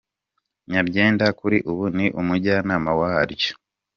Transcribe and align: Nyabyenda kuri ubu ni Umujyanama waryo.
Nyabyenda 0.69 1.25
kuri 1.39 1.57
ubu 1.71 1.85
ni 1.97 2.05
Umujyanama 2.19 2.89
waryo. 2.99 3.51